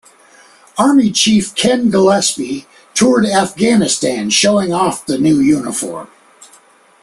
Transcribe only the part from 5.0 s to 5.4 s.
the new